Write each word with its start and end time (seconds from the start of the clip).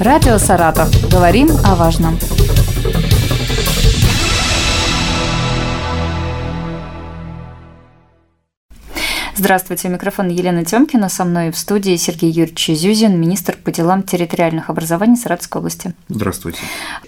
Радио 0.00 0.38
«Саратов». 0.38 0.88
Говорим 1.10 1.48
о 1.64 1.74
важном. 1.74 2.16
Здравствуйте, 9.34 9.88
у 9.88 9.90
микрофона 9.90 10.30
Елена 10.30 10.64
Тёмкина. 10.64 11.08
Со 11.08 11.24
мной 11.24 11.50
в 11.50 11.58
студии 11.58 11.96
Сергей 11.96 12.30
Юрьевич 12.30 12.68
Зюзин, 12.68 13.20
министр 13.20 13.56
по 13.56 13.72
делам 13.72 14.04
территориальных 14.04 14.70
образований 14.70 15.16
Саратовской 15.16 15.58
области. 15.58 15.94
Здравствуйте. 16.08 16.60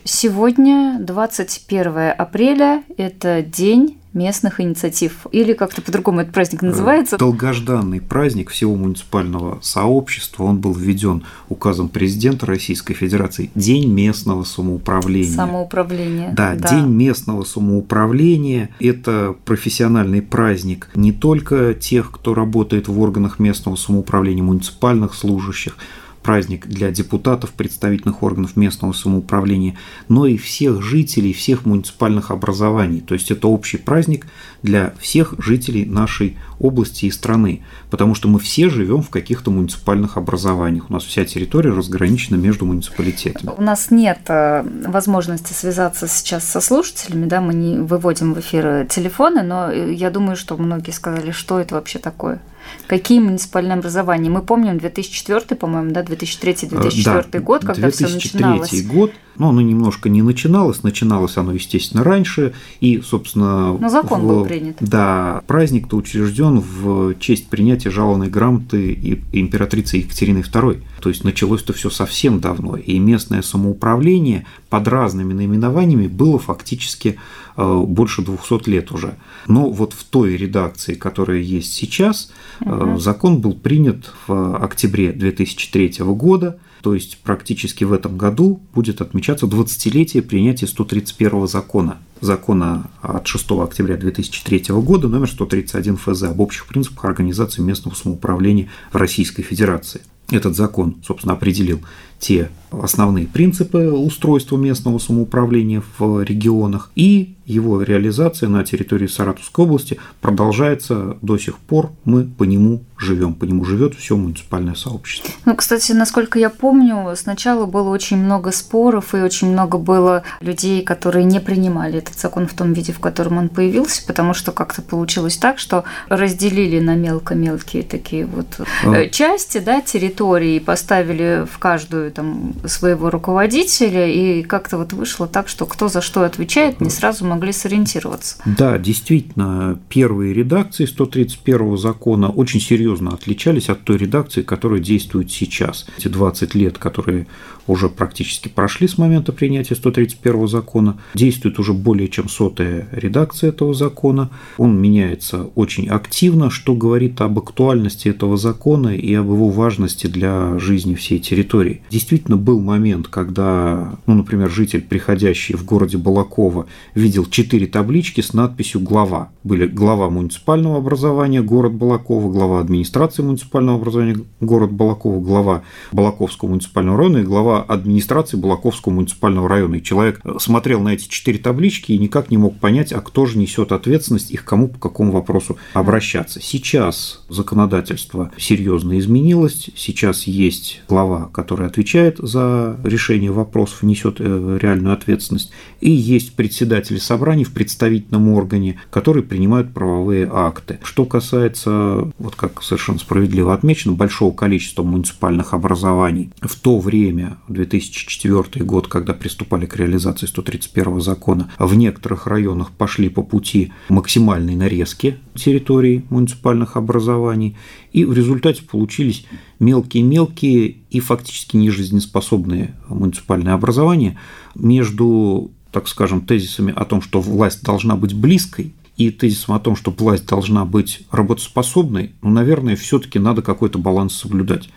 Сегодня 0.03 0.97
21 0.99 2.15
апреля. 2.19 2.83
Это 2.97 3.41
день 3.43 4.00
местных 4.13 4.61
инициатив. 4.61 5.27
Или 5.33 5.53
как-то 5.53 5.83
по-другому 5.83 6.21
этот 6.21 6.35
праздник 6.35 6.63
называется. 6.63 7.17
Долгожданный 7.19 8.01
праздник 8.01 8.51
всего 8.51 8.75
муниципального 8.75 9.59
сообщества. 9.63 10.45
Он 10.45 10.59
был 10.59 10.73
введен 10.73 11.25
указом 11.49 11.89
президента 11.89 12.47
Российской 12.47 12.95
Федерации. 12.95 13.51
День 13.55 13.93
местного 13.93 14.45
самоуправления. 14.45 15.35
Самоуправление. 15.35 16.33
Да, 16.33 16.55
да, 16.55 16.69
День 16.69 16.89
местного 16.89 17.45
самоуправления– 17.45 18.71
это 18.81 19.37
профессиональный 19.45 20.23
праздник 20.23 20.89
не 20.95 21.13
только 21.13 21.75
тех, 21.75 22.11
кто 22.11 22.35
работает 22.35 22.89
в 22.89 23.01
органах 23.01 23.39
местного 23.39 23.77
самоуправления, 23.77 24.43
муниципальных 24.43 25.15
служащих, 25.15 25.77
праздник 26.23 26.67
для 26.67 26.91
депутатов, 26.91 27.51
представительных 27.53 28.23
органов 28.23 28.57
местного 28.57 28.93
самоуправления, 28.93 29.77
но 30.09 30.27
и 30.27 30.37
всех 30.37 30.83
жителей 30.83 31.33
всех 31.33 31.65
муниципальных 31.65 32.31
образований. 32.31 33.01
То 33.01 33.15
есть 33.15 33.31
это 33.31 33.49
общий 33.49 33.79
праздник 33.79 34.27
для 34.63 34.93
всех 34.99 35.35
жителей 35.39 35.87
нашей 35.87 36.37
области 36.59 37.07
и 37.07 37.11
страны, 37.11 37.63
потому 37.91 38.15
что 38.15 38.29
мы 38.29 38.39
все 38.39 38.69
живем 38.69 39.03
в 39.03 39.09
каких-то 39.09 39.51
муниципальных 39.51 40.17
образованиях. 40.17 40.91
У 40.91 40.93
нас 40.93 41.05
вся 41.05 41.25
территория 41.25 41.71
разграничена 41.71 42.37
между 42.37 42.67
муниципалитетами. 42.67 43.53
У 43.57 43.63
нас 43.63 43.91
нет 43.91 44.21
э, 44.29 44.63
возможности 44.87 45.55
связаться 45.55 46.07
сейчас 46.07 46.45
со 46.45 46.61
слушателями, 46.61 47.27
да, 47.27 47.41
мы 47.41 47.55
не 47.55 47.79
выводим 47.79 48.35
в 48.35 48.41
эфир 48.41 48.87
телефоны, 48.91 49.43
но 49.43 49.71
э, 49.71 49.95
я 49.95 50.11
думаю, 50.11 50.37
что 50.37 50.57
многие 50.59 50.91
сказали, 50.91 51.31
что 51.31 51.59
это 51.59 51.77
вообще 51.77 51.99
такое. 51.99 52.41
Какие 52.87 53.21
муниципальные 53.21 53.75
образования? 53.75 54.31
Мы 54.31 54.43
помним 54.43 54.79
2004, 54.79 55.57
по-моему, 55.57 55.93
да, 55.93 56.03
2003-2004 56.03 57.27
да, 57.31 57.39
год, 57.41 57.61
когда 57.65 57.83
2003 57.83 57.91
все 57.91 58.15
начиналось. 58.15 58.87
год, 58.87 59.13
но 59.41 59.49
оно 59.49 59.63
немножко 59.63 60.11
не 60.11 60.21
начиналось, 60.21 60.83
начиналось 60.83 61.39
оно, 61.39 61.53
естественно, 61.53 62.05
раньше, 62.05 62.53
и, 62.81 63.01
собственно... 63.01 63.73
Но 63.73 63.89
закон 63.89 64.21
в, 64.21 64.29
был 64.29 64.45
принят. 64.45 64.77
Да, 64.81 65.43
праздник-то 65.47 65.97
учрежден 65.97 66.61
в 66.61 67.15
честь 67.15 67.49
принятия 67.49 67.91
жалованной 67.91 68.29
грамоты 68.29 69.23
императрицы 69.33 69.97
Екатерины 69.97 70.41
II. 70.41 70.83
То 71.01 71.09
есть 71.09 71.25
началось-то 71.25 71.73
все 71.73 71.89
совсем 71.89 72.41
давно, 72.41 72.77
и 72.77 72.99
местное 72.99 73.41
самоуправление 73.41 74.45
под 74.69 74.87
разными 74.89 75.33
наименованиями 75.33 76.07
было 76.07 76.39
фактически 76.39 77.17
э, 77.57 77.85
больше 77.87 78.21
200 78.21 78.69
лет 78.69 78.93
уже. 78.93 79.15
Но 79.47 79.71
вот 79.71 79.95
в 79.95 80.05
той 80.05 80.37
редакции, 80.37 80.93
которая 80.93 81.39
есть 81.39 81.73
сейчас, 81.73 82.31
угу. 82.61 82.99
закон 82.99 83.39
был 83.41 83.55
принят 83.55 84.13
в 84.27 84.63
октябре 84.63 85.13
2003 85.13 85.95
года, 86.01 86.59
то 86.83 86.95
есть 86.95 87.19
практически 87.19 87.85
в 87.85 87.93
этом 87.93 88.17
году 88.17 88.61
будет 88.75 89.01
отмечаться 89.01 89.47
20-летие 89.47 90.23
принятия 90.23 90.67
131 90.67 91.47
закона. 91.47 91.99
Закона 92.21 92.91
от 93.03 93.27
6 93.27 93.51
октября 93.53 93.97
2003 93.97 94.67
года, 94.69 95.09
номер 95.09 95.29
131 95.29 95.97
ФЗ 95.97 96.23
об 96.25 96.41
общих 96.41 96.67
принципах 96.67 97.05
организации 97.05 97.63
местного 97.63 97.95
самоуправления 97.95 98.69
в 98.93 98.97
Российской 98.97 99.43
Федерации. 99.43 100.03
Этот 100.31 100.55
закон, 100.55 100.97
собственно, 101.05 101.35
определил 101.35 101.81
те 102.21 102.51
основные 102.71 103.27
принципы 103.27 103.91
устройства 103.91 104.57
местного 104.57 104.99
самоуправления 104.99 105.83
в 105.99 106.23
регионах, 106.23 106.93
и 106.95 107.35
его 107.51 107.83
реализация 107.83 108.49
на 108.49 108.63
территории 108.65 109.09
Саратовской 109.09 109.65
области 109.65 109.99
продолжается 110.21 111.17
до 111.21 111.37
сих 111.37 111.59
пор. 111.59 111.91
Мы 112.05 112.25
по 112.25 112.45
нему 112.45 112.85
живем, 112.97 113.35
по 113.35 113.45
нему 113.45 113.65
живет 113.65 113.95
все 113.95 114.17
муниципальное 114.17 114.75
сообщество. 114.75 115.33
Ну, 115.47 115.57
кстати, 115.57 115.91
насколько 115.93 116.39
я 116.39 116.49
помню, 116.49 117.13
сначала 117.17 117.67
было 117.67 117.89
очень 117.89 118.19
много 118.19 118.53
споров 118.53 119.15
и 119.15 119.19
очень 119.19 119.51
много 119.51 119.79
было 119.79 120.23
людей, 120.41 120.83
которые 120.83 121.25
не 121.25 121.41
принимали 121.41 121.99
этот 121.99 122.19
закон 122.19 122.47
в 122.47 122.55
том 122.55 122.73
виде, 122.73 122.93
в 122.93 123.01
котором 123.01 123.39
он 123.39 123.49
появился, 123.49 124.07
потому 124.07 124.33
что 124.33 124.53
как-то 124.53 124.83
получилось 124.83 125.37
так, 125.37 125.59
что 125.59 125.85
разделили 126.09 126.79
на 126.79 126.95
мелко-мелкие 126.95 127.83
такие 127.83 128.27
вот 128.27 128.61
а... 128.85 129.09
части, 129.09 129.59
да, 129.59 129.81
территории, 129.81 130.61
поставили 130.61 131.47
в 131.51 131.59
каждую 131.59 132.10
там 132.11 132.55
своего 132.65 133.11
руководителя, 133.11 134.07
и 134.07 134.43
как-то 134.43 134.79
вот 134.79 134.93
вышло 134.93 135.27
так, 135.27 135.49
что 135.49 135.67
кто 135.67 135.89
за 135.89 136.01
что 136.01 136.25
отвечает, 136.25 136.81
не 136.81 136.91
сразу 136.91 137.25
могли 137.25 137.53
сориентироваться. 137.53 138.37
Да, 138.45 138.79
действительно, 138.79 139.79
первые 139.89 140.35
редакции 140.35 140.85
131 140.85 141.77
закона 141.79 142.31
очень 142.31 142.61
серьезно 142.61 143.11
отличались 143.11 143.69
от 143.69 143.83
той 143.85 143.99
редакции, 143.99 144.43
которая 144.43 144.81
действует 144.81 145.31
сейчас. 145.31 145.87
Эти 145.99 146.09
20 146.09 146.55
лет, 146.55 146.79
которые 146.79 147.27
уже 147.67 147.89
практически 147.89 148.49
прошли 148.49 148.89
с 148.89 148.99
момента 148.99 149.33
принятия 149.33 149.75
131 149.75 150.49
закона, 150.49 150.99
действует 151.15 151.59
уже 151.59 151.73
более 151.73 152.09
чем 152.09 152.29
сотая 152.29 152.89
редакция 152.93 153.51
этого 153.51 153.75
закона. 153.75 154.31
Он 154.59 154.81
меняется 154.81 155.45
очень 155.55 155.89
активно, 155.89 156.51
что 156.51 156.75
говорит 156.75 157.21
об 157.21 157.39
актуальности 157.39 158.09
этого 158.09 158.37
закона 158.37 158.89
и 158.89 159.15
об 159.15 159.27
его 159.27 159.51
важности 159.51 160.07
для 160.07 160.59
жизни 160.59 160.95
всей 160.95 161.19
территории. 161.21 161.83
Действительно, 162.01 162.39
был 162.39 162.61
момент, 162.61 163.09
когда, 163.09 163.99
ну, 164.07 164.15
например, 164.15 164.49
житель, 164.49 164.81
приходящий 164.81 165.55
в 165.55 165.67
городе 165.67 165.99
Балакова, 165.99 166.65
видел 166.95 167.27
четыре 167.27 167.67
таблички 167.67 168.23
с 168.23 168.33
надписью 168.33 168.81
«Глава». 168.81 169.29
Были 169.45 169.67
глава 169.67 170.09
муниципального 170.09 170.79
образования 170.79 171.43
город 171.43 171.75
Балакова, 171.75 172.33
глава 172.33 172.61
администрации 172.61 173.23
муниципального 173.23 173.77
образования 173.77 174.17
город 174.41 174.73
Балакова, 174.73 175.21
глава 175.21 175.63
Балаковского 175.93 176.49
муниципального 176.49 176.97
района 176.97 177.19
и 177.19 177.23
глава 177.23 177.63
администрации 177.63 178.39
Балаковского 178.39 178.95
муниципального 178.95 179.47
района. 179.47 179.75
И 179.75 179.83
человек 179.83 180.23
смотрел 180.39 180.81
на 180.81 180.95
эти 180.95 181.07
четыре 181.07 181.39
таблички 181.39 181.93
и 181.93 181.99
никак 181.99 182.31
не 182.31 182.39
мог 182.39 182.59
понять, 182.59 182.95
а 182.95 183.03
кто 183.03 183.27
же 183.27 183.37
несет 183.37 183.73
ответственность 183.73 184.31
и 184.31 184.39
к 184.39 184.45
кому 184.45 184.69
по 184.69 184.79
какому 184.79 185.13
вопросу 185.13 185.59
обращаться. 185.75 186.41
Сейчас 186.43 187.23
законодательство 187.29 188.31
серьезно 188.39 188.99
изменилось, 188.99 189.69
сейчас 189.77 190.27
есть 190.27 190.81
глава, 190.89 191.29
которая 191.33 191.69
отвечает 191.69 191.90
за 192.19 192.79
решение 192.85 193.31
вопросов, 193.31 193.83
несет 193.83 194.17
э, 194.19 194.59
реальную 194.61 194.95
ответственность, 194.95 195.53
и 195.81 195.91
есть 195.91 196.35
председатели 196.35 196.99
собраний 196.99 197.45
в 197.45 197.53
представительном 197.53 198.29
органе, 198.29 198.81
которые 198.91 199.23
принимают 199.23 199.73
правовые 199.73 200.29
акты. 200.33 200.79
Что 200.83 201.05
касается, 201.05 202.11
вот 202.19 202.37
как 202.37 202.63
совершенно 202.63 202.99
справедливо 202.99 203.55
отмечено, 203.55 203.95
большого 203.95 204.35
количества 204.35 204.83
муниципальных 204.83 205.55
образований, 205.55 206.31
в 206.41 206.55
то 206.57 206.79
время, 206.79 207.39
2004 207.49 208.65
год, 208.65 208.89
когда 208.89 209.15
приступали 209.15 209.67
к 209.67 209.77
реализации 209.77 210.27
131 210.27 211.01
закона, 211.01 211.51
в 211.59 211.75
некоторых 211.75 212.27
районах 212.27 212.71
пошли 212.71 213.09
по 213.09 213.23
пути 213.23 213.73
максимальной 213.89 214.55
нарезки 214.55 215.19
территорий 215.35 216.05
муниципальных 216.11 216.77
образований, 216.77 217.57
и 217.93 218.05
в 218.05 218.13
результате 218.13 218.63
получились 218.63 219.27
мелкие-мелкие 219.59 220.77
и 220.91 221.01
фактически 221.01 221.57
нежизнеспособные 221.57 222.77
муниципальные 222.89 223.55
образования 223.55 224.19
между, 224.55 225.51
так 225.73 225.89
скажем, 225.89 226.23
тезисами 226.23 226.73
о 226.75 226.85
том, 226.85 227.03
что 227.03 227.21
власть 227.21 227.63
должна 227.63 227.97
быть 227.97 228.15
близкой, 228.15 228.75
и 229.01 229.11
тезисом 229.11 229.55
о 229.55 229.61
том, 229.61 229.77
что 229.77 229.91
власть 229.91 230.27
должна 230.27 230.67
быть 230.67 231.07
работоспособной, 231.11 232.13
ну, 232.21 232.29
наверное, 232.29 232.77
все-таки 232.77 233.19
надо 233.19 233.41
какой-то 233.41 233.79
баланс 233.79 234.15
соблюдать 234.15 234.69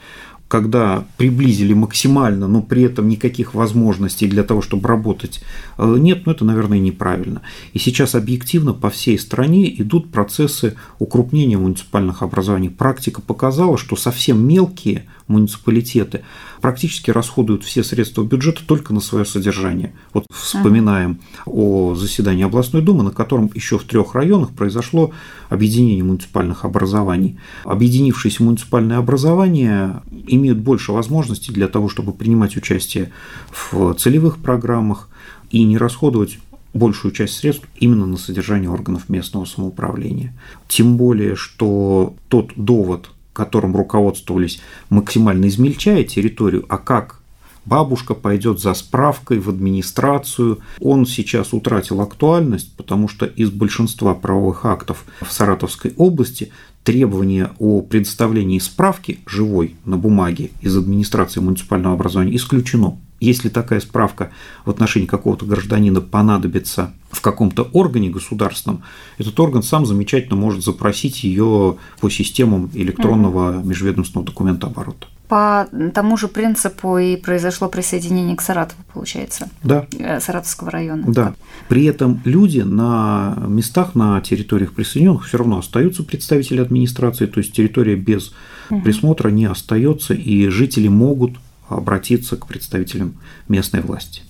когда 0.53 1.03
приблизили 1.17 1.73
максимально, 1.73 2.47
но 2.47 2.61
при 2.61 2.83
этом 2.83 3.07
никаких 3.07 3.55
возможностей 3.55 4.27
для 4.27 4.43
того, 4.43 4.61
чтобы 4.61 4.87
работать 4.87 5.41
э, 5.79 5.95
нет, 5.97 6.27
ну 6.27 6.31
это, 6.31 6.45
наверное, 6.45 6.77
неправильно. 6.77 7.41
И 7.73 7.79
сейчас 7.79 8.13
объективно 8.13 8.73
по 8.73 8.91
всей 8.91 9.17
стране 9.17 9.81
идут 9.81 10.11
процессы 10.11 10.75
укрупнения 10.99 11.57
муниципальных 11.57 12.21
образований. 12.21 12.69
Практика 12.69 13.19
показала, 13.19 13.79
что 13.79 13.95
совсем 13.95 14.47
мелкие 14.47 15.07
муниципалитеты 15.27 16.21
практически 16.63 17.11
расходуют 17.11 17.65
все 17.65 17.83
средства 17.83 18.23
бюджета 18.23 18.61
только 18.65 18.93
на 18.93 19.01
свое 19.01 19.25
содержание. 19.25 19.91
Вот 20.13 20.25
вспоминаем 20.31 21.19
о 21.45 21.93
заседании 21.93 22.45
областной 22.45 22.81
думы, 22.81 23.03
на 23.03 23.11
котором 23.11 23.51
еще 23.53 23.77
в 23.77 23.83
трех 23.83 24.15
районах 24.15 24.51
произошло 24.51 25.11
объединение 25.49 26.05
муниципальных 26.05 26.63
образований. 26.63 27.37
Объединившиеся 27.65 28.43
муниципальные 28.43 28.97
образования 28.97 30.03
имеют 30.25 30.59
больше 30.59 30.93
возможностей 30.93 31.51
для 31.51 31.67
того, 31.67 31.89
чтобы 31.89 32.13
принимать 32.13 32.55
участие 32.55 33.11
в 33.51 33.95
целевых 33.95 34.37
программах 34.37 35.09
и 35.51 35.65
не 35.65 35.77
расходовать 35.77 36.39
большую 36.73 37.11
часть 37.11 37.33
средств 37.33 37.67
именно 37.75 38.05
на 38.05 38.15
содержание 38.15 38.69
органов 38.69 39.09
местного 39.09 39.43
самоуправления. 39.43 40.33
Тем 40.69 40.95
более, 40.95 41.35
что 41.35 42.15
тот 42.29 42.53
довод, 42.55 43.09
которым 43.33 43.75
руководствовались, 43.75 44.61
максимально 44.89 45.47
измельчая 45.47 46.03
территорию, 46.03 46.65
а 46.69 46.77
как 46.77 47.19
бабушка 47.65 48.13
пойдет 48.13 48.59
за 48.59 48.73
справкой 48.73 49.39
в 49.39 49.49
администрацию. 49.49 50.59
Он 50.79 51.05
сейчас 51.05 51.53
утратил 51.53 52.01
актуальность, 52.01 52.75
потому 52.75 53.07
что 53.07 53.25
из 53.25 53.49
большинства 53.49 54.13
правовых 54.13 54.65
актов 54.65 55.05
в 55.21 55.31
Саратовской 55.31 55.93
области 55.97 56.51
требование 56.83 57.51
о 57.59 57.81
предоставлении 57.81 58.59
справки 58.59 59.19
живой 59.25 59.75
на 59.85 59.97
бумаге 59.97 60.51
из 60.61 60.75
администрации 60.75 61.39
муниципального 61.39 61.95
образования 61.95 62.35
исключено. 62.35 62.97
Если 63.23 63.47
такая 63.47 63.79
справка 63.79 64.31
в 64.65 64.69
отношении 64.69 65.07
какого-то 65.07 65.45
гражданина 65.45 66.01
понадобится 66.01 66.93
в 67.09 67.21
каком-то 67.21 67.63
органе 67.71 68.09
государственном, 68.09 68.83
этот 69.17 69.39
орган 69.39 69.63
сам 69.63 69.85
замечательно 69.85 70.35
может 70.35 70.61
запросить 70.61 71.23
ее 71.23 71.77
по 72.01 72.09
системам 72.09 72.69
электронного 72.73 73.63
межведомственного 73.63 74.25
документооборота. 74.25 75.07
По 75.29 75.69
тому 75.93 76.17
же 76.17 76.27
принципу 76.27 76.97
и 76.97 77.15
произошло 77.15 77.69
присоединение 77.69 78.35
к 78.35 78.41
Саратову, 78.41 78.83
получается? 78.93 79.49
Да. 79.63 79.87
Э, 79.97 80.19
Саратовского 80.19 80.69
района. 80.69 81.05
Да. 81.07 81.33
При 81.69 81.85
этом 81.85 82.19
люди 82.25 82.59
на 82.59 83.37
местах, 83.47 83.95
на 83.95 84.19
территориях 84.19 84.73
присоединенных 84.73 85.25
все 85.27 85.37
равно 85.37 85.59
остаются 85.59 86.03
представители 86.03 86.59
администрации, 86.59 87.25
то 87.27 87.39
есть 87.39 87.53
территория 87.53 87.95
без 87.95 88.33
угу. 88.69 88.81
присмотра 88.81 89.29
не 89.29 89.45
остается, 89.45 90.13
и 90.13 90.49
жители 90.49 90.89
могут 90.89 91.37
обратиться 91.69 92.37
к 92.37 92.47
представителям 92.47 93.19
местной 93.47 93.81
власти. 93.81 94.23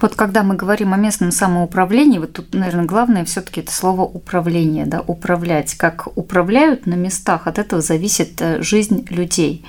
Вот 0.00 0.14
когда 0.14 0.42
мы 0.42 0.56
говорим 0.56 0.92
о 0.92 0.96
местном 0.96 1.30
самоуправлении, 1.30 2.18
вот 2.18 2.34
тут, 2.34 2.52
наверное, 2.52 2.84
главное 2.84 3.24
все-таки 3.24 3.60
это 3.60 3.72
слово 3.72 4.02
управление, 4.02 4.86
да, 4.86 5.00
управлять. 5.06 5.74
Как 5.74 6.08
управляют 6.16 6.86
на 6.86 6.94
местах, 6.94 7.46
от 7.46 7.58
этого 7.58 7.80
зависит 7.80 8.40
э, 8.40 8.62
жизнь 8.62 9.06
людей. 9.08 9.64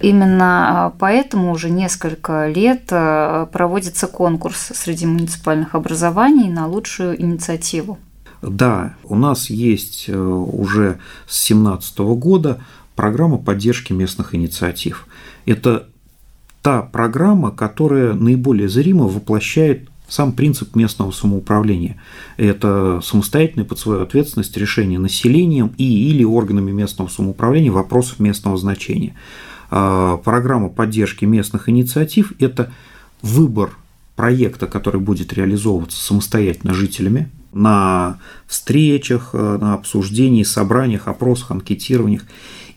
Именно 0.00 0.86
а, 0.86 0.90
поэтому 0.98 1.52
уже 1.52 1.70
несколько 1.70 2.48
лет 2.48 2.88
э, 2.90 3.46
проводится 3.50 4.06
конкурс 4.06 4.72
среди 4.74 5.06
муниципальных 5.06 5.74
образований 5.74 6.50
на 6.50 6.66
лучшую 6.66 7.20
инициативу. 7.20 7.98
Да, 8.42 8.94
у 9.04 9.16
нас 9.16 9.50
есть 9.50 10.04
э, 10.08 10.16
уже 10.16 10.98
с 11.26 11.48
2017 11.48 11.98
года 11.98 12.60
программа 12.94 13.38
поддержки 13.38 13.92
местных 13.92 14.34
инициатив. 14.34 15.06
Это 15.46 15.88
та 16.68 16.82
программа, 16.82 17.50
которая 17.50 18.12
наиболее 18.12 18.68
зримо 18.68 19.08
воплощает 19.08 19.88
сам 20.06 20.32
принцип 20.32 20.76
местного 20.76 21.12
самоуправления. 21.12 21.96
Это 22.36 23.00
самостоятельное 23.02 23.64
под 23.64 23.78
свою 23.78 24.02
ответственность 24.02 24.54
решение 24.54 24.98
населением 24.98 25.72
и 25.78 26.10
или 26.10 26.24
органами 26.24 26.70
местного 26.70 27.08
самоуправления 27.08 27.72
вопросов 27.72 28.20
местного 28.20 28.58
значения. 28.58 29.14
А, 29.70 30.18
программа 30.18 30.68
поддержки 30.68 31.24
местных 31.24 31.70
инициатив– 31.70 32.34
это 32.38 32.70
выбор 33.22 33.70
проекта, 34.14 34.66
который 34.66 35.00
будет 35.00 35.32
реализовываться 35.32 35.98
самостоятельно 35.98 36.74
жителями 36.74 37.30
на 37.54 38.18
встречах, 38.46 39.32
на 39.32 39.72
обсуждении, 39.72 40.42
собраниях, 40.42 41.08
опросах, 41.08 41.50
анкетированиях. 41.50 42.26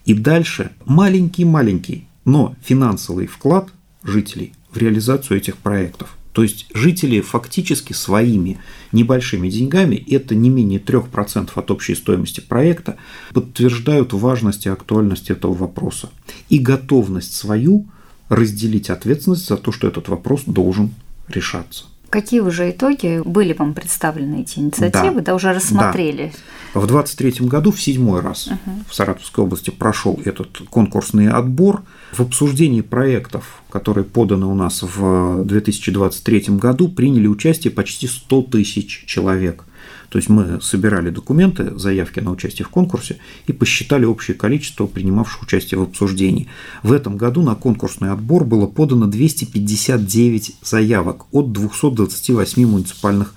И 0.06 0.14
дальше 0.14 0.72
маленький-маленький 0.86 2.08
но 2.26 2.56
финансовый 2.64 3.28
вклад 3.28 3.70
жителей 4.04 4.54
в 4.72 4.78
реализацию 4.78 5.38
этих 5.38 5.58
проектов. 5.58 6.16
То 6.34 6.44
есть 6.44 6.68
жители 6.74 7.20
фактически 7.20 7.94
своими 7.94 8.58
небольшими 8.92 9.50
деньгами, 9.50 9.96
это 9.96 10.34
не 10.34 10.50
менее 10.50 10.80
3% 10.80 11.50
от 11.54 11.72
общей 11.72 11.96
стоимости 11.96 12.40
проекта, 12.40 12.96
подтверждают 13.34 14.14
важность 14.14 14.66
и 14.66 14.70
актуальность 14.70 15.30
этого 15.30 15.54
вопроса 15.54 16.10
и 16.50 16.58
готовность 16.58 17.36
свою 17.36 17.86
разделить 18.30 18.90
ответственность 18.90 19.48
за 19.48 19.58
то, 19.58 19.74
что 19.74 19.88
этот 19.88 20.08
вопрос 20.08 20.44
должен 20.46 20.94
решаться. 21.28 21.86
Какие 22.12 22.42
уже 22.42 22.72
итоги 22.72 23.22
были 23.24 23.54
вам 23.54 23.74
представлены 23.74 24.42
эти 24.42 24.60
инициативы, 24.60 25.22
да, 25.22 25.28
да 25.28 25.36
уже 25.36 25.54
рассмотрели? 25.54 26.34
Да. 26.74 26.82
В 26.82 26.86
2023 26.86 27.48
году 27.48 27.72
в 27.72 27.82
седьмой 27.82 28.20
раз 28.20 28.48
угу. 28.48 28.58
в 28.90 28.94
Саратовской 28.94 29.46
области 29.46 29.70
прошел 29.70 30.20
этот 30.26 30.62
конкурсный 30.70 31.30
отбор. 31.30 31.84
В 32.12 32.20
обсуждении 32.20 32.82
проектов, 32.82 33.62
которые 33.70 34.04
поданы 34.04 34.46
у 34.46 34.56
нас 34.56 34.84
в 34.84 35.46
2023 35.46 36.58
году, 36.58 36.90
приняли 36.90 37.28
участие 37.28 37.72
почти 37.72 38.08
100 38.08 38.42
тысяч 38.44 39.06
человек. 39.08 39.64
То 40.12 40.18
есть 40.18 40.28
мы 40.28 40.60
собирали 40.62 41.10
документы, 41.10 41.72
заявки 41.80 42.20
на 42.20 42.32
участие 42.32 42.66
в 42.66 42.70
конкурсе 42.70 43.20
и 43.48 43.54
посчитали 43.54 44.04
общее 44.04 44.36
количество 44.36 44.86
принимавших 44.86 45.44
участие 45.44 45.80
в 45.80 45.84
обсуждении. 45.84 46.50
В 46.84 46.92
этом 46.92 47.16
году 47.16 47.42
на 47.42 47.56
конкурсный 47.56 48.12
отбор 48.12 48.44
было 48.44 48.68
подано 48.68 49.08
259 49.08 50.58
заявок 50.62 51.28
от 51.32 51.54
228 51.54 52.66
муниципальных 52.66 53.34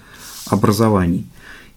образований. 0.46 1.26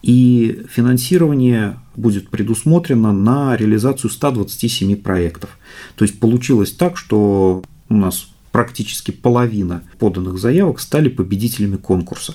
И 0.02 0.64
финансирование 0.74 1.78
будет 1.96 2.30
предусмотрено 2.30 3.14
на 3.14 3.56
реализацию 3.56 4.10
127 4.10 4.96
проектов. 4.96 5.60
То 5.96 6.06
есть 6.06 6.20
получилось 6.20 6.72
так, 6.72 6.98
что 6.98 7.62
у 7.90 7.96
нас 7.96 8.30
практически 8.52 9.12
половина 9.12 9.84
поданных 10.00 10.40
заявок 10.40 10.80
стали 10.80 11.10
победителями 11.10 11.76
конкурса 11.76 12.34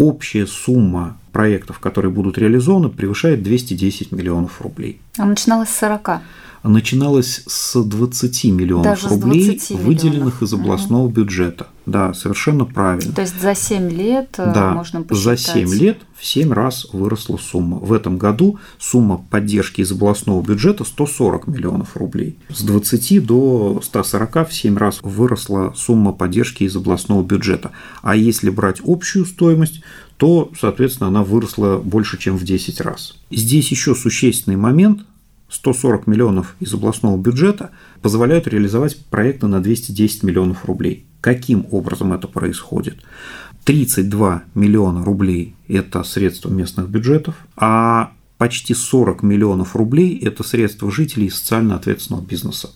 общая 0.00 0.46
сумма 0.46 1.18
проектов, 1.30 1.78
которые 1.78 2.10
будут 2.10 2.38
реализованы, 2.38 2.88
превышает 2.88 3.42
210 3.42 4.12
миллионов 4.12 4.62
рублей. 4.62 4.98
А 5.18 5.26
начиналось 5.26 5.68
с 5.68 5.76
40? 5.76 6.22
Начиналась 6.62 7.42
с 7.46 7.82
20 7.82 8.44
миллионов 8.46 8.84
Даже 8.84 9.08
рублей, 9.08 9.46
20 9.46 9.70
выделенных 9.78 10.12
миллионов. 10.12 10.42
из 10.42 10.52
областного 10.52 11.04
угу. 11.04 11.12
бюджета. 11.12 11.68
Да, 11.86 12.14
совершенно 12.14 12.66
правильно. 12.66 13.12
То 13.12 13.22
есть 13.22 13.40
за 13.40 13.54
7 13.54 13.90
лет 13.90 14.34
э, 14.38 14.52
да, 14.54 14.72
можно 14.74 15.02
посчитать? 15.02 15.40
За 15.40 15.52
7 15.52 15.74
лет 15.74 15.98
в 16.16 16.24
7 16.24 16.52
раз 16.52 16.86
выросла 16.92 17.38
сумма. 17.38 17.78
В 17.78 17.92
этом 17.92 18.18
году 18.18 18.58
сумма 18.78 19.24
поддержки 19.30 19.80
из 19.80 19.90
областного 19.90 20.42
бюджета 20.42 20.84
140 20.84 21.46
миллионов 21.48 21.96
рублей. 21.96 22.38
С 22.48 22.62
20 22.62 23.24
до 23.24 23.80
140 23.82 24.48
в 24.48 24.52
7 24.52 24.76
раз 24.76 25.00
выросла 25.02 25.72
сумма 25.74 26.12
поддержки 26.12 26.64
из 26.64 26.76
областного 26.76 27.22
бюджета. 27.24 27.72
А 28.02 28.14
если 28.14 28.50
брать 28.50 28.80
общую 28.84 29.24
стоимость, 29.24 29.82
то, 30.20 30.52
соответственно, 30.60 31.08
она 31.08 31.24
выросла 31.24 31.78
больше, 31.78 32.18
чем 32.18 32.36
в 32.36 32.44
10 32.44 32.82
раз. 32.82 33.16
Здесь 33.30 33.70
еще 33.70 33.94
существенный 33.94 34.58
момент, 34.58 35.06
140 35.50 36.06
миллионов 36.06 36.54
из 36.60 36.72
областного 36.72 37.18
бюджета 37.20 37.70
позволяют 38.02 38.46
реализовать 38.46 39.04
проекты 39.06 39.46
на 39.46 39.60
210 39.60 40.22
миллионов 40.22 40.64
рублей. 40.64 41.04
Каким 41.20 41.66
образом 41.70 42.12
это 42.12 42.28
происходит? 42.28 42.98
32 43.64 44.44
миллиона 44.54 45.04
рублей– 45.04 45.54
это 45.68 46.02
средства 46.02 46.48
местных 46.48 46.88
бюджетов, 46.88 47.34
а 47.56 48.12
почти 48.38 48.72
40 48.72 49.22
миллионов 49.22 49.76
рублей– 49.76 50.16
это 50.22 50.42
средства 50.44 50.90
жителей 50.90 51.28
социально 51.28 51.74
ответственного 51.74 52.24
бизнеса. 52.24 52.70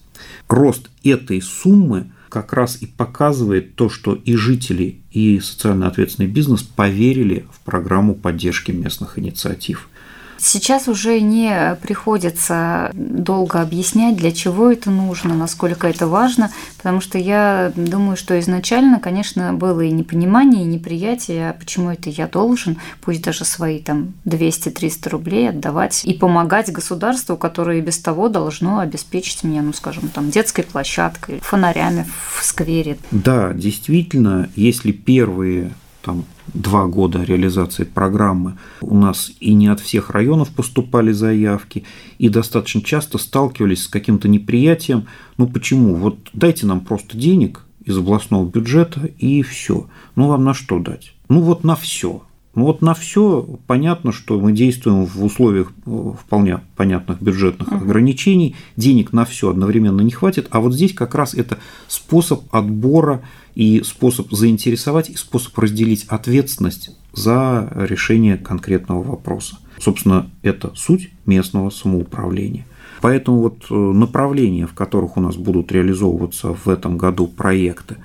Рост 0.49 0.91
этой 1.03 1.41
суммы 1.41 2.11
как 2.29 2.53
раз 2.53 2.83
и 2.83 2.87
показывает 2.87 3.77
то, 3.77 3.89
что 3.89 4.15
и 4.15 4.35
жители, 4.35 5.01
и 5.13 5.39
социально 5.41 5.87
ответственный 5.87 6.29
бизнес 6.29 6.63
поверили 6.63 7.47
в 7.53 7.61
программу 7.61 8.15
поддержки 8.15 8.73
местных 8.73 9.19
инициатив– 9.19 9.89
Сейчас 10.39 10.89
уже 10.89 11.21
не 11.21 11.77
приходится 11.83 12.91
долго 12.93 13.61
объяснять, 13.61 14.17
для 14.17 14.33
чего 14.33 14.71
это 14.71 14.91
нужно, 14.91 15.35
насколько 15.35 15.87
это 15.87 16.07
важно, 16.07 16.51
потому 16.77 17.01
что 17.01 17.19
я 17.19 17.73
думаю, 17.77 18.17
что 18.17 18.39
изначально, 18.41 19.01
конечно, 19.01 19.53
было 19.55 19.81
и 19.81 19.91
непонимание, 19.91 20.63
и 20.63 20.67
неприятие, 20.67 21.51
а 21.51 21.53
почему 21.53 21.91
это 21.91 22.11
я 22.11 22.27
должен, 22.27 22.79
пусть 23.01 23.23
даже 23.23 23.45
свои 23.45 23.81
там 23.81 24.15
200-300 24.27 25.09
рублей 25.11 25.49
отдавать 25.49 26.05
и 26.05 26.15
помогать 26.15 26.71
государству, 26.71 27.37
которое 27.37 27.79
и 27.79 27.83
без 27.83 27.99
того 27.99 28.29
должно 28.29 28.79
обеспечить 28.81 29.45
меня, 29.45 29.63
ну, 29.63 29.73
скажем, 29.73 30.09
там, 30.09 30.31
детской 30.31 30.63
площадкой, 30.63 31.41
фонарями 31.41 32.07
в 32.39 32.45
сквере. 32.45 32.99
Да, 33.11 33.53
действительно, 33.53 34.49
если 34.57 34.93
первые 34.93 35.73
там 36.05 36.25
два 36.53 36.87
года 36.87 37.23
реализации 37.23 37.85
программы 37.85 38.59
у 38.81 38.95
нас 38.95 39.33
и 39.41 39.55
не 39.55 39.69
от 39.69 39.81
всех 39.81 40.11
районов 40.11 40.51
поступали 40.51 41.13
заявки, 41.13 41.85
и 42.19 42.29
достаточно 42.29 42.83
часто 42.83 43.19
сталкивались 43.19 43.85
с 43.85 43.89
каким-то 43.89 44.29
неприятием. 44.29 45.07
Ну 45.39 45.49
почему? 45.49 45.97
Вот 45.97 46.19
дайте 46.33 46.67
нам 46.67 46.81
просто 46.81 47.17
денег 47.17 47.65
из 47.85 47.97
областного 47.97 48.47
бюджета 48.49 49.07
и 49.19 49.43
все. 49.43 49.89
Ну 50.17 50.29
вам 50.29 50.45
на 50.45 50.55
что 50.55 50.79
дать? 50.79 51.15
Ну 51.29 51.41
вот 51.41 51.65
на 51.65 51.77
все. 51.77 52.23
Ну 52.55 52.65
вот 52.65 52.83
на 52.83 52.95
все 52.95 53.47
понятно, 53.67 54.13
что 54.13 54.39
мы 54.39 54.53
действуем 54.53 55.07
в 55.07 55.25
условиях 55.25 55.73
э, 55.87 56.13
вполне 56.21 56.61
понятных 56.77 57.21
бюджетных 57.21 57.69
угу. 57.69 57.77
ограничений, 57.79 58.55
денег 58.77 59.13
на 59.13 59.25
все 59.25 59.51
одновременно 59.51 60.01
не 60.03 60.13
хватит, 60.13 60.47
а 60.51 60.61
вот 60.61 60.75
здесь 60.75 60.93
как 60.93 61.15
раз 61.15 61.35
это 61.35 61.59
способ 61.89 62.43
отбора 62.55 63.23
и 63.55 63.83
способ 63.83 64.31
заинтересовать, 64.31 65.11
и 65.11 65.17
способ 65.17 65.57
разделить 65.59 66.05
ответственность 66.09 66.91
за 67.13 67.73
решение 67.75 68.37
конкретного 68.37 69.03
вопроса. 69.03 69.59
Собственно, 69.81 70.31
это 70.43 70.73
суть 70.75 71.11
местного 71.27 71.71
самоуправления. 71.71 72.67
Поэтому 73.01 73.41
вот 73.41 73.67
э, 73.69 73.75
направления, 73.75 74.67
в 74.67 74.75
которых 74.75 75.17
у 75.17 75.21
нас 75.21 75.37
будут 75.37 75.73
реализовываться 75.73 76.55
в 76.55 76.69
этом 76.69 76.97
году 76.97 77.27
проекты, 77.27 77.97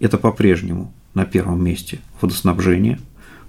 это 0.00 0.16
по-прежнему 0.16 0.92
на 1.14 1.24
первом 1.24 1.64
месте 1.64 2.00
водоснабжение, 2.20 2.98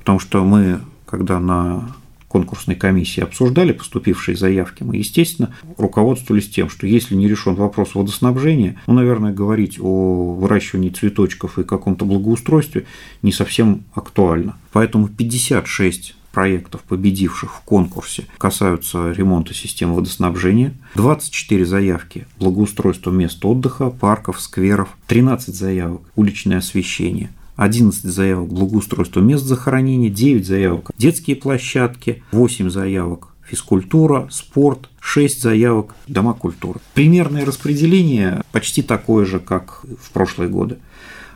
потому 0.07 0.19
что 0.19 0.45
мы, 0.45 0.79
когда 1.05 1.37
на 1.37 1.93
конкурсной 2.29 2.77
комиссии 2.77 3.19
обсуждали 3.19 3.73
поступившие 3.73 4.37
заявки, 4.37 4.83
мы, 4.83 4.95
естественно, 4.95 5.53
руководствовались 5.77 6.49
тем, 6.49 6.69
что 6.69 6.87
если 6.87 7.13
не 7.13 7.27
решен 7.27 7.55
вопрос 7.55 7.93
водоснабжения, 7.93 8.79
ну, 8.87 8.93
наверное, 8.93 9.33
говорить 9.33 9.77
о 9.81 10.33
выращивании 10.35 10.91
цветочков 10.91 11.59
и 11.59 11.65
каком-то 11.65 12.05
благоустройстве 12.05 12.85
не 13.21 13.33
совсем 13.33 13.83
актуально. 13.93 14.55
Поэтому 14.71 15.09
56 15.09 16.15
проектов, 16.31 16.83
победивших 16.83 17.53
в 17.55 17.61
конкурсе, 17.61 18.27
касаются 18.37 19.11
ремонта 19.11 19.53
системы 19.53 19.95
водоснабжения, 19.95 20.73
24 20.95 21.65
заявки– 21.65 22.27
благоустройство 22.39 23.11
мест 23.11 23.43
отдыха, 23.43 23.89
парков, 23.89 24.39
скверов, 24.39 24.87
13 25.07 25.53
заявок– 25.53 26.01
уличное 26.15 26.59
освещение, 26.59 27.31
11 27.57 28.03
заявок 28.03 28.49
благоустройство 28.49 29.19
мест 29.19 29.43
захоронения, 29.43 30.09
9 30.09 30.47
заявок 30.47 30.91
детские 30.97 31.35
площадки, 31.35 32.23
8 32.31 32.69
заявок 32.69 33.29
физкультура, 33.43 34.27
спорт, 34.31 34.89
6 34.99 35.41
заявок 35.41 35.95
дома 36.07 36.33
культуры. 36.33 36.79
Примерное 36.93 37.45
распределение 37.45 38.43
почти 38.51 38.81
такое 38.81 39.25
же, 39.25 39.39
как 39.39 39.83
в 40.01 40.11
прошлые 40.11 40.49
годы. 40.49 40.77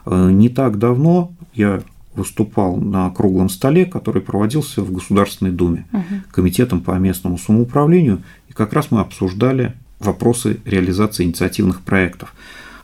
Э, 0.05 0.29
не 0.31 0.49
так 0.49 0.77
давно 0.77 1.33
я 1.53 1.81
выступал 2.13 2.75
на 2.77 3.09
круглом 3.09 3.49
столе, 3.49 3.85
который 3.85 4.21
проводился 4.21 4.81
в 4.81 4.91
Государственной 4.91 5.51
Думе 5.51 5.87
угу. 5.93 6.03
Комитетом 6.31 6.81
по 6.81 6.91
местному 6.91 7.37
самоуправлению, 7.37 8.21
и 8.49 8.53
как 8.53 8.73
раз 8.73 8.91
мы 8.91 8.99
обсуждали 8.99 9.73
вопросы 9.99 10.59
реализации 10.65 11.23
инициативных 11.23 11.81
проектов 11.81 12.33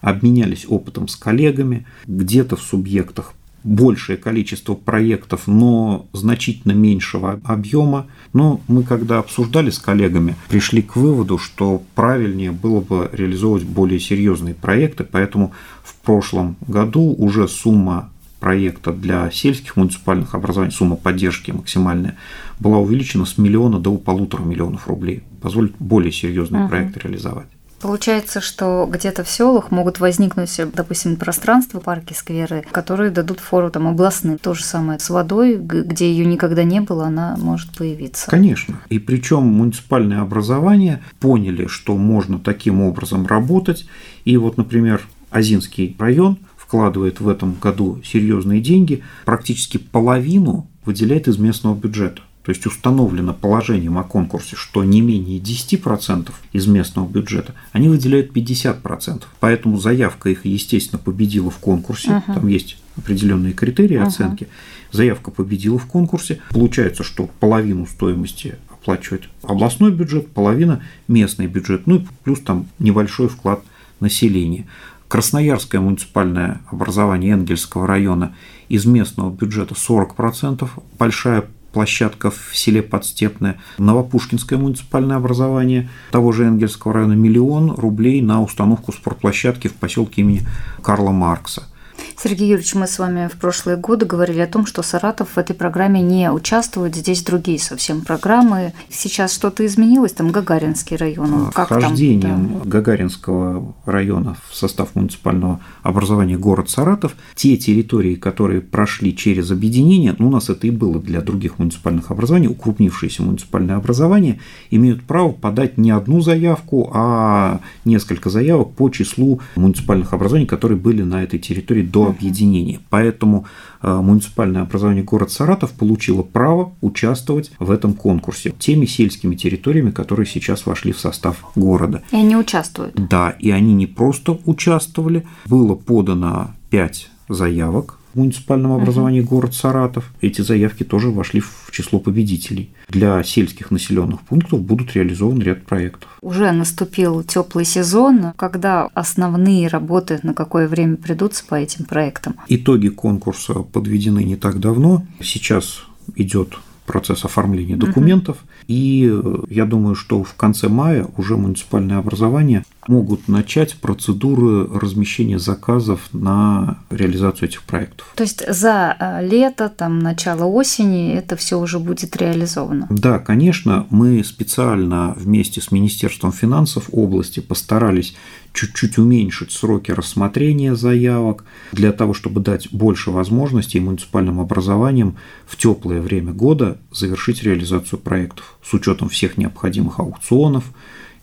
обменялись 0.01 0.65
опытом 0.67 1.07
с 1.07 1.15
коллегами, 1.15 1.85
где-то 2.05 2.55
в 2.55 2.61
субъектах 2.61 3.33
большее 3.63 4.17
количество 4.17 4.75
проектов, 4.75 5.43
но 5.47 6.07
значительно 6.13 6.71
меньшего 6.71 7.39
объема. 7.43 8.07
Но 8.33 8.61
мы, 8.67 8.83
когда 8.83 9.19
обсуждали 9.19 9.69
с 9.69 9.79
коллегами, 9.79 10.35
пришли 10.49 10.81
к 10.81 10.95
выводу, 10.95 11.37
что 11.37 11.83
правильнее 11.95 12.51
было 12.51 12.79
бы 12.79 13.09
реализовывать 13.11 13.63
более 13.63 13.99
серьезные 13.99 14.55
проекты, 14.55 15.03
поэтому 15.03 15.53
в 15.83 15.95
прошлом 15.95 16.55
году 16.67 17.13
уже 17.17 17.47
сумма 17.47 18.09
проекта 18.39 18.93
для 18.93 19.29
сельских 19.31 19.75
муниципальных 19.75 20.35
образований, 20.35 20.71
сумма 20.71 20.95
поддержки 20.95 21.51
максимальная, 21.51 22.17
была 22.59 22.77
увеличена 22.77 23.25
с 23.25 23.37
миллиона 23.37 23.79
до 23.79 23.97
полутора 23.97 24.43
миллионов 24.43 24.87
рублей. 24.87 25.23
Позволит 25.41 25.75
более 25.79 26.11
серьезные 26.11 26.63
uh-huh. 26.63 26.69
проекты 26.69 26.99
реализовать. 26.99 27.47
Получается, 27.79 28.41
что 28.41 28.87
где-то 28.91 29.23
в 29.23 29.29
селах 29.29 29.69
могут 29.71 29.99
возникнуть, 29.99 30.59
допустим, 30.73 31.15
пространства, 31.15 31.79
парки, 31.79 32.13
скверы, 32.13 32.65
которые 32.71 33.11
дадут 33.11 33.39
фору 33.39 33.69
там 33.69 33.87
областным. 33.87 34.37
То 34.37 34.53
же 34.53 34.63
самое 34.63 34.99
с 34.99 35.09
водой, 35.09 35.57
где 35.57 36.09
ее 36.09 36.25
никогда 36.25 36.63
не 36.63 36.81
было, 36.81 37.05
она 37.05 37.35
может 37.37 37.75
появиться. 37.77 38.29
Конечно. 38.29 38.79
И 38.89 38.97
причем 38.97 39.43
муниципальные 39.43 40.19
образования 40.19 41.03
поняли, 41.19 41.67
что 41.67 41.95
можно 41.97 42.39
таким 42.39 42.81
образом 42.81 43.27
работать. 43.27 43.87
И 44.25 44.35
вот, 44.37 44.57
например, 44.57 45.01
Азинский 45.29 45.95
район 45.99 46.39
вкладывает 46.57 47.19
в 47.19 47.29
этом 47.29 47.55
году 47.61 48.01
серьезные 48.03 48.59
деньги, 48.59 49.03
практически 49.25 49.77
половину 49.77 50.67
выделяет 50.83 51.27
из 51.27 51.37
местного 51.37 51.75
бюджета. 51.75 52.21
То 52.47 52.51
есть 52.51 52.65
установлено 52.65 53.33
положением 53.33 53.97
о 53.97 54.05
конкурсе, 54.05 54.55
что 54.55 54.81
не 54.85 55.01
менее 55.01 55.37
10% 55.37 56.31
из 56.53 56.65
местного 56.65 57.05
бюджета, 57.05 57.53
они 57.73 57.89
выделяют 57.89 58.31
50%. 58.31 59.23
Поэтому 59.41 59.77
заявка 59.77 60.29
их, 60.29 60.45
естественно, 60.45 60.97
победила 60.97 61.51
в 61.51 61.57
конкурсе. 61.57 62.07
Uh-huh. 62.07 62.35
Там 62.35 62.47
есть 62.47 62.77
определенные 62.95 63.51
критерии 63.51 63.97
uh-huh. 63.97 64.07
оценки. 64.07 64.47
Заявка 64.93 65.29
победила 65.29 65.77
в 65.77 65.87
конкурсе. 65.87 66.39
Получается, 66.51 67.03
что 67.03 67.29
половину 67.41 67.85
стоимости 67.85 68.55
оплачивает 68.69 69.23
областной 69.43 69.91
бюджет, 69.91 70.29
половина 70.29 70.81
местный 71.09 71.47
бюджет, 71.47 71.85
ну 71.85 71.97
и 71.97 72.05
плюс 72.23 72.39
там 72.39 72.67
небольшой 72.79 73.27
вклад 73.27 73.61
населения. 73.99 74.67
Красноярское 75.09 75.81
муниципальное 75.81 76.61
образование 76.71 77.33
Энгельского 77.33 77.87
района 77.87 78.33
из 78.69 78.85
местного 78.85 79.35
бюджета 79.35 79.75
40%, 79.75 80.69
большая 80.97 81.43
площадка 81.77 82.31
в 82.31 82.49
селе 82.53 82.81
Подстепное, 82.81 83.57
Новопушкинское 83.77 84.57
муниципальное 84.57 85.15
образование 85.15 85.91
того 86.09 86.31
же 86.31 86.45
Энгельского 86.45 86.91
района 86.91 87.13
миллион 87.13 87.69
рублей 87.69 88.19
на 88.19 88.41
установку 88.41 88.91
спортплощадки 88.91 89.67
в 89.67 89.75
поселке 89.75 90.21
имени 90.21 90.41
Карла 90.81 91.11
Маркса– 91.11 91.67
Сергей 92.21 92.49
Юрьевич, 92.49 92.73
мы 92.73 92.87
с 92.87 92.97
вами 92.97 93.27
в 93.27 93.37
прошлые 93.37 93.77
годы 93.77 94.05
говорили 94.05 94.39
о 94.39 94.47
том, 94.47 94.65
что 94.65 94.81
Саратов 94.81 95.29
в 95.35 95.37
этой 95.37 95.55
программе 95.55 96.01
не 96.01 96.31
участвует, 96.31 96.95
здесь 96.95 97.23
другие 97.23 97.59
совсем 97.59 98.01
программы. 98.01 98.73
Сейчас 98.89 99.33
что-то 99.33 99.65
изменилось, 99.65 100.13
там 100.13 100.31
Гагаринский 100.31 100.97
район. 100.97 101.51
Как 101.53 101.67
Вхождением 101.67 102.49
там? 102.49 102.69
Гагаринского 102.69 103.75
района 103.85 104.35
в 104.49 104.55
состав 104.55 104.95
муниципального 104.95 105.59
образования 105.83 106.37
город 106.37 106.69
Саратов, 106.69 107.15
те 107.35 107.55
территории, 107.55 108.15
которые 108.15 108.61
прошли 108.61 109.15
через 109.15 109.51
объединение, 109.51 110.15
ну, 110.17 110.27
у 110.27 110.31
нас 110.31 110.49
это 110.49 110.67
и 110.67 110.71
было 110.71 110.99
для 110.99 111.21
других 111.21 111.59
муниципальных 111.59 112.11
образований, 112.11 112.47
укрупнившиеся 112.47 113.23
муниципальные 113.23 113.77
образования, 113.77 114.39
имеют 114.71 115.03
право 115.03 115.31
подать 115.31 115.77
не 115.77 115.91
одну 115.91 116.21
заявку, 116.21 116.91
а 116.93 117.59
несколько 117.85 118.29
заявок 118.29 118.71
по 118.71 118.89
числу 118.89 119.39
муниципальных 119.55 120.13
образований, 120.13 120.47
которые 120.47 120.77
были 120.77 121.03
на 121.03 121.23
этой 121.23 121.39
территории 121.39 121.83
до 121.91 122.07
объединения. 122.07 122.79
Поэтому 122.89 123.45
э, 123.81 123.93
муниципальное 123.93 124.61
образование 124.61 125.03
город 125.03 125.31
Саратов 125.31 125.71
получило 125.71 126.23
право 126.23 126.73
участвовать 126.81 127.51
в 127.59 127.71
этом 127.71 127.93
конкурсе 127.93 128.53
теми 128.57 128.85
сельскими 128.85 129.35
территориями, 129.35 129.91
которые 129.91 130.25
сейчас 130.25 130.65
вошли 130.65 130.91
в 130.91 130.99
состав 130.99 131.43
города. 131.55 132.03
И 132.11 132.15
они 132.15 132.35
участвуют? 132.35 132.95
Да, 132.95 133.31
и 133.31 133.51
они 133.51 133.73
не 133.73 133.87
просто 133.87 134.39
участвовали, 134.45 135.25
было 135.45 135.75
подано 135.75 136.51
пять 136.69 137.09
заявок 137.29 137.96
в 138.17 138.19
муниципальном 138.19 138.71
образовании 138.71 139.21
угу. 139.21 139.29
город 139.29 139.53
Саратов. 139.53 140.11
Эти 140.21 140.41
заявки 140.41 140.83
тоже 140.83 141.11
вошли 141.11 141.39
в 141.39 141.69
число 141.71 141.99
победителей. 141.99 142.71
Для 142.89 143.23
сельских 143.23 143.69
населенных 143.69 144.21
пунктов 144.21 144.61
будут 144.61 144.93
реализован 144.95 145.39
ряд 145.39 145.63
проектов. 145.65 146.09
Уже 146.21 146.51
наступил 146.51 147.23
теплый 147.23 147.63
сезон, 147.63 148.33
когда 148.35 148.89
основные 148.95 149.67
работы 149.67 150.19
на 150.23 150.33
какое 150.33 150.67
время 150.67 150.95
придутся 150.95 151.45
по 151.47 151.53
этим 151.53 151.85
проектам? 151.85 152.35
Итоги 152.47 152.87
конкурса 152.87 153.53
подведены 153.53 154.23
не 154.23 154.35
так 154.35 154.59
давно. 154.59 155.05
Сейчас 155.21 155.83
идет 156.15 156.57
процесс 156.87 157.23
оформления 157.23 157.75
документов. 157.75 158.37
Угу. 158.37 158.47
И 158.67 159.09
э, 159.09 159.37
я 159.49 159.65
думаю, 159.65 159.95
что 159.95 160.23
в 160.23 160.33
конце 160.33 160.67
мая 160.67 161.07
уже 161.17 161.37
муниципальные 161.37 161.97
образования 161.97 162.65
могут 162.87 163.27
начать 163.27 163.75
процедуры 163.75 164.67
размещения 164.67 165.39
заказов 165.39 166.01
на 166.13 166.79
реализацию 166.89 167.49
этих 167.49 167.63
проектов. 167.63 168.11
То 168.15 168.23
есть 168.23 168.43
за 168.47 168.95
э, 168.99 169.27
лето, 169.27 169.69
там, 169.69 169.99
начало 169.99 170.45
осени 170.45 171.13
это 171.13 171.35
все 171.35 171.59
уже 171.59 171.79
будет 171.79 172.15
реализовано? 172.17 172.87
Да, 172.89 173.19
конечно, 173.19 173.85
мы 173.89 174.23
специально 174.23 175.13
вместе 175.17 175.61
с 175.61 175.71
Министерством 175.71 176.31
финансов 176.31 176.89
области 176.91 177.39
постарались 177.39 178.15
чуть-чуть 178.53 178.97
уменьшить 178.97 179.51
сроки 179.51 179.91
рассмотрения 179.91 180.75
заявок 180.75 181.45
для 181.71 181.91
того, 181.91 182.13
чтобы 182.13 182.41
дать 182.41 182.71
больше 182.71 183.11
возможностей 183.11 183.79
муниципальным 183.79 184.39
образованиям 184.39 185.17
в 185.45 185.57
теплое 185.57 186.01
время 186.01 186.33
года 186.33 186.79
завершить 186.91 187.43
реализацию 187.43 187.99
проектов 187.99 188.56
с 188.67 188.73
учетом 188.73 189.09
всех 189.09 189.37
необходимых 189.37 189.99
аукционов 189.99 190.65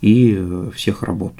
и 0.00 0.34
э, 0.36 0.70
всех 0.74 1.02
работ. 1.02 1.34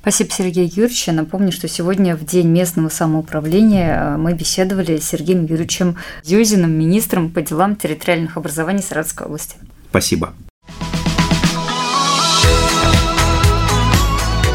Спасибо, 0.00 0.30
Сергей 0.30 0.66
Юрьевич. 0.66 1.06
Я 1.06 1.12
напомню, 1.12 1.52
что 1.52 1.68
сегодня 1.68 2.16
в 2.16 2.24
День 2.24 2.48
местного 2.48 2.88
самоуправления 2.88 4.14
э, 4.14 4.16
мы 4.16 4.34
беседовали 4.34 4.98
с 4.98 5.08
Сергеем 5.08 5.44
Юрьевичем 5.44 5.96
Юзиным, 6.24 6.72
министром 6.72 7.30
по 7.30 7.42
делам 7.42 7.76
территориальных 7.76 8.36
образований 8.36 8.82
Саратовской 8.82 9.26
области. 9.26 9.56
Спасибо. 9.90 10.32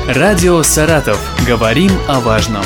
Радио 0.07 0.61
«Саратов». 0.61 1.19
Говорим 1.47 1.91
о 2.07 2.19
важном. 2.19 2.63